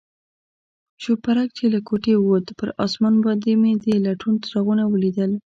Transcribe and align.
شوپرک 1.01 1.49
چې 1.57 1.65
له 1.73 1.79
کوټې 1.87 2.13
ووت، 2.17 2.45
پر 2.59 2.69
آسمان 2.85 3.15
باندې 3.25 3.51
مې 3.61 3.71
د 3.83 3.85
لټون 4.05 4.35
څراغونه 4.43 4.83
ولیدل. 4.87 5.31